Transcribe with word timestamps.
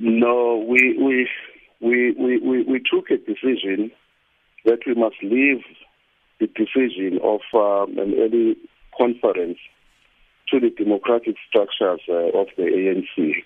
No, 0.00 0.64
we 0.68 0.98
we 0.98 1.28
we 1.80 2.12
we 2.12 2.62
we, 2.64 2.80
took 2.80 3.10
a 3.10 3.16
decision 3.16 3.92
that 4.64 4.80
we 4.86 4.94
must 4.94 5.16
leave 5.22 5.62
the 6.40 6.48
decision 6.48 7.20
of 7.22 7.40
um, 7.54 7.96
an 7.98 8.14
early 8.18 8.56
conference 8.98 9.58
to 10.48 10.58
the 10.58 10.70
democratic 10.70 11.36
structures 11.48 12.00
uh, 12.08 12.36
of 12.38 12.48
the 12.56 12.64
ANC. 12.64 13.44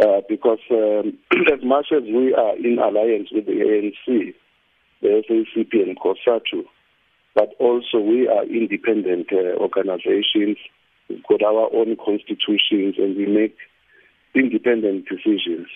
Uh, 0.00 0.22
because 0.28 0.58
um, 0.70 1.18
as 1.52 1.62
much 1.62 1.86
as 1.92 2.02
we 2.04 2.34
are 2.34 2.56
in 2.56 2.78
alliance 2.78 3.28
with 3.30 3.46
the 3.46 3.52
ANC, 3.52 4.34
the 5.02 5.22
SACP 5.28 5.72
and 5.74 5.98
COSATU, 6.00 6.64
but 7.34 7.50
also 7.60 8.00
we 8.00 8.26
are 8.26 8.44
independent 8.44 9.28
uh, 9.30 9.56
organizations, 9.60 10.56
we've 11.08 11.22
got 11.28 11.42
our 11.42 11.68
own 11.74 11.96
constitutions 12.02 12.94
and 12.98 13.16
we 13.16 13.26
make 13.26 13.56
independent 14.34 15.06
decisions. 15.08 15.68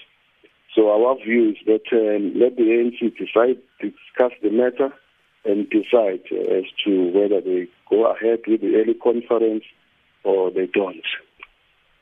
So 0.74 0.90
our 0.90 1.16
view 1.16 1.50
is 1.50 1.56
that 1.66 1.86
um, 1.92 2.38
let 2.38 2.56
the 2.56 2.62
ANC 2.62 3.16
decide, 3.16 3.58
discuss 3.80 4.32
the 4.42 4.50
matter 4.50 4.92
and 5.44 5.68
decide 5.70 6.22
as 6.32 6.64
to 6.84 7.10
whether 7.12 7.40
they 7.40 7.68
go 7.88 8.06
ahead 8.12 8.40
with 8.46 8.60
the 8.60 8.76
early 8.76 8.94
conference 8.94 9.64
or 10.24 10.50
they 10.50 10.66
don't. 10.66 11.06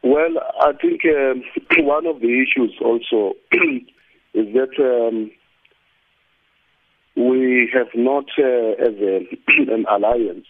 Well, 0.03 0.39
I 0.61 0.73
think 0.73 1.03
um, 1.05 1.43
one 1.85 2.07
of 2.07 2.21
the 2.21 2.43
issues 2.43 2.75
also 2.81 3.35
is 4.35 4.47
that 4.55 4.75
um, 4.79 5.31
we 7.17 7.71
have 7.73 7.89
not, 7.95 8.27
uh, 8.39 8.73
as 8.83 8.95
a, 9.01 9.27
an 9.73 9.87
alliance, 9.89 10.47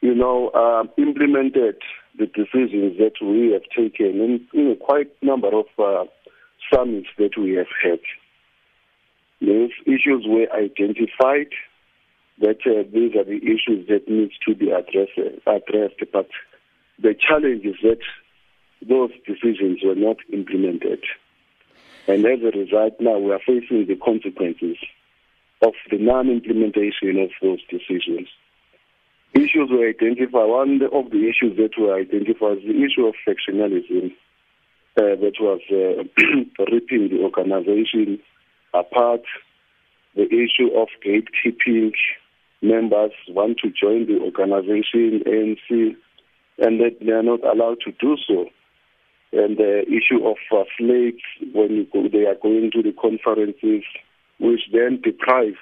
you 0.00 0.14
know, 0.14 0.48
uh, 0.48 0.84
implemented 0.96 1.76
the 2.18 2.26
decisions 2.26 2.98
that 2.98 3.14
we 3.22 3.52
have 3.52 3.62
taken 3.74 4.20
in, 4.20 4.46
in 4.52 4.70
a 4.72 4.76
quite 4.76 5.10
number 5.22 5.48
of 5.48 5.66
uh, 5.78 6.04
summits 6.72 7.08
that 7.18 7.38
we 7.38 7.54
have 7.54 7.70
had. 7.82 8.00
These 9.40 9.70
issues 9.86 10.24
were 10.26 10.48
identified 10.52 11.52
that 12.40 12.58
uh, 12.66 12.82
these 12.92 13.14
are 13.14 13.24
the 13.24 13.40
issues 13.42 13.86
that 13.88 14.08
need 14.08 14.30
to 14.46 14.54
be 14.54 14.70
addressed, 14.70 15.18
addressed, 15.46 16.02
but 16.12 16.28
the 17.00 17.14
challenge 17.14 17.64
is 17.64 17.76
that 17.82 18.00
those 18.86 19.10
decisions 19.26 19.80
were 19.84 19.94
not 19.94 20.16
implemented. 20.32 21.02
And 22.06 22.24
as 22.24 22.40
a 22.42 22.56
result, 22.56 22.94
now 23.00 23.18
we 23.18 23.32
are 23.32 23.40
facing 23.40 23.86
the 23.86 23.98
consequences 24.02 24.76
of 25.62 25.74
the 25.90 25.98
non-implementation 25.98 27.18
of 27.18 27.30
those 27.42 27.60
decisions. 27.68 28.28
Issues 29.34 29.68
were 29.70 29.88
identified. 29.88 30.48
One 30.48 30.80
of 30.82 31.10
the 31.10 31.28
issues 31.28 31.56
that 31.58 31.78
were 31.78 31.94
identified 31.94 32.58
is 32.58 32.64
the 32.64 32.84
issue 32.84 33.06
of 33.06 33.14
factionalism 33.26 34.12
uh, 34.96 35.14
that 35.20 35.34
was 35.38 35.60
uh, 35.70 36.02
ripping 36.72 37.10
the 37.10 37.20
organization 37.22 38.18
apart. 38.72 39.22
The 40.16 40.24
issue 40.24 40.74
of 40.74 40.88
gatekeeping 41.04 41.92
members 42.62 43.12
want 43.28 43.58
to 43.58 43.68
join 43.70 44.06
the 44.06 44.18
organization, 44.18 45.22
ANC, 45.26 45.94
and 46.58 46.80
that 46.80 46.96
they 47.00 47.12
are 47.12 47.22
not 47.22 47.44
allowed 47.44 47.78
to 47.84 47.92
do 48.00 48.16
so. 48.26 48.46
And 49.32 49.58
the 49.58 49.82
issue 49.86 50.26
of 50.26 50.36
uh, 50.50 50.64
slates 50.78 51.22
when 51.52 51.86
go, 51.92 52.08
they 52.08 52.24
are 52.24 52.34
going 52.42 52.70
to 52.72 52.82
the 52.82 52.94
conferences, 52.98 53.84
which 54.40 54.62
then 54.72 55.00
deprive, 55.04 55.60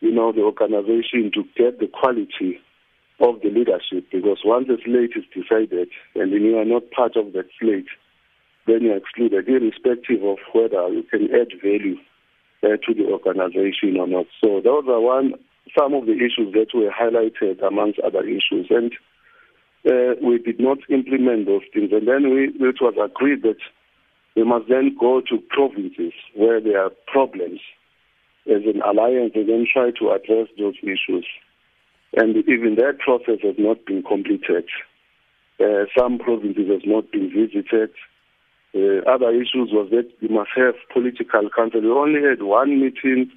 you 0.00 0.12
know, 0.12 0.32
the 0.32 0.40
organization 0.40 1.30
to 1.34 1.44
get 1.56 1.78
the 1.78 1.88
quality 1.88 2.58
of 3.20 3.40
the 3.42 3.50
leadership. 3.50 4.10
Because 4.12 4.38
once 4.44 4.68
a 4.68 4.76
slate 4.84 5.12
is 5.16 5.24
decided 5.32 5.88
and 6.14 6.32
then 6.32 6.42
you 6.42 6.58
are 6.58 6.64
not 6.64 6.90
part 6.90 7.16
of 7.16 7.32
that 7.32 7.48
slate, 7.58 7.88
then 8.66 8.82
you're 8.82 8.96
excluded, 8.96 9.48
irrespective 9.48 10.22
of 10.24 10.38
whether 10.52 10.88
you 10.88 11.04
can 11.04 11.28
add 11.34 11.54
value 11.62 11.96
uh, 12.62 12.76
to 12.84 12.94
the 12.94 13.06
organization 13.06 13.96
or 13.98 14.06
not. 14.06 14.26
So 14.42 14.60
those 14.62 14.84
are 14.88 15.00
one 15.00 15.34
some 15.76 15.94
of 15.94 16.06
the 16.06 16.14
issues 16.14 16.54
that 16.54 16.68
were 16.74 16.90
highlighted 16.90 17.62
amongst 17.66 17.98
other 18.00 18.22
issues. 18.22 18.68
And 18.70 18.92
uh, 19.86 20.14
we 20.22 20.38
did 20.38 20.60
not 20.60 20.78
implement 20.88 21.46
those 21.46 21.62
things. 21.72 21.90
And 21.92 22.06
then 22.06 22.30
we, 22.30 22.50
it 22.66 22.80
was 22.80 22.94
agreed 23.02 23.42
that 23.42 23.58
we 24.36 24.44
must 24.44 24.68
then 24.68 24.96
go 24.98 25.20
to 25.28 25.38
provinces 25.48 26.12
where 26.34 26.60
there 26.60 26.82
are 26.82 26.90
problems 27.06 27.60
as 28.46 28.62
an 28.64 28.80
alliance 28.82 29.32
and 29.34 29.48
then 29.48 29.66
try 29.70 29.90
to 29.98 30.10
address 30.10 30.48
those 30.58 30.74
issues. 30.82 31.26
And 32.16 32.36
even 32.48 32.76
that 32.76 32.98
process 32.98 33.40
has 33.42 33.56
not 33.58 33.84
been 33.84 34.02
completed. 34.02 34.64
Uh, 35.60 35.84
some 35.96 36.18
provinces 36.18 36.68
have 36.70 36.86
not 36.86 37.12
been 37.12 37.30
visited. 37.30 37.90
Uh, 38.74 39.04
other 39.08 39.30
issues 39.30 39.70
was 39.70 39.88
that 39.90 40.08
we 40.20 40.28
must 40.28 40.50
have 40.56 40.74
political 40.92 41.48
council. 41.54 41.80
We 41.80 41.90
only 41.90 42.20
had 42.22 42.42
one 42.42 42.80
meeting 42.80 43.30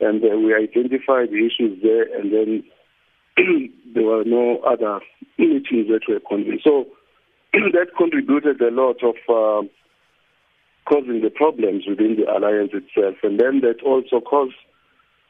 and 0.00 0.22
uh, 0.22 0.36
we 0.36 0.54
identified 0.54 1.30
the 1.30 1.46
issues 1.46 1.80
there 1.82 2.04
and 2.18 2.32
then 2.32 2.64
there 3.94 4.04
were 4.04 4.24
no 4.24 4.58
other 4.60 5.00
meetings 5.38 5.88
that 5.88 6.02
were 6.08 6.20
convened. 6.20 6.60
So 6.64 6.86
that 7.52 7.96
contributed 7.96 8.60
a 8.60 8.70
lot 8.70 9.02
of 9.02 9.16
uh, 9.28 9.66
causing 10.86 11.22
the 11.22 11.30
problems 11.30 11.84
within 11.88 12.16
the 12.16 12.30
alliance 12.30 12.72
itself. 12.72 13.16
And 13.22 13.40
then 13.40 13.60
that 13.60 13.82
also 13.84 14.20
caused 14.20 14.54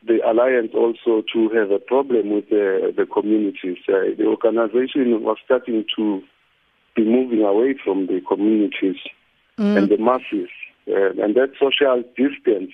the 0.06 0.18
alliance 0.28 0.72
also 0.74 1.22
to 1.32 1.48
have 1.50 1.70
a 1.70 1.78
problem 1.78 2.30
with 2.30 2.48
the, 2.50 2.92
the 2.96 3.06
communities. 3.06 3.78
Uh, 3.88 4.14
the 4.18 4.26
organization 4.26 5.22
was 5.22 5.36
starting 5.44 5.84
to 5.96 6.22
be 6.96 7.04
moving 7.04 7.42
away 7.42 7.74
from 7.82 8.06
the 8.06 8.20
communities 8.26 8.96
mm. 9.58 9.76
and 9.76 9.88
the 9.88 9.98
masses. 9.98 10.50
Uh, 10.88 11.10
and 11.22 11.36
that 11.36 11.52
social 11.60 12.02
distance, 12.16 12.72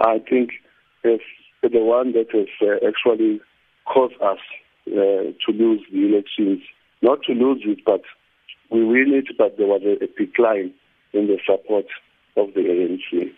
I 0.00 0.18
think, 0.18 0.50
is 1.04 1.20
the 1.62 1.78
one 1.78 2.12
that 2.12 2.26
has 2.32 2.48
uh, 2.62 2.86
actually 2.86 3.40
caused 3.86 4.20
us 4.20 4.38
uh, 4.88 4.90
to 4.92 5.52
lose 5.52 5.80
the 5.92 6.06
elections. 6.06 6.62
Not 7.02 7.22
to 7.24 7.32
lose 7.32 7.62
it, 7.64 7.84
but 7.84 8.02
we 8.70 8.84
win 8.84 9.12
it, 9.14 9.36
but 9.38 9.56
there 9.56 9.66
was 9.66 9.82
a, 9.84 10.04
a 10.04 10.08
decline 10.08 10.72
in 11.12 11.26
the 11.28 11.38
support 11.46 11.86
of 12.36 12.54
the 12.54 12.60
ANC. 12.60 13.32